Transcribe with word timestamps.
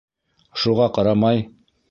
Шуға 0.63 0.89
ҡарамай... 0.97 1.47